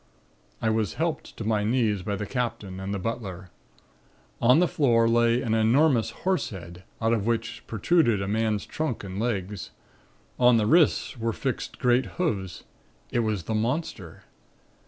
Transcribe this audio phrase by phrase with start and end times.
[0.63, 3.51] "I was helped to my knees by the Captain and the butler.
[4.41, 9.03] On the floor lay an enormous horse head out of which protruded a man's trunk
[9.03, 9.69] and legs.
[10.39, 12.63] On the wrists were fixed great hoofs.
[13.11, 14.23] It was the monster.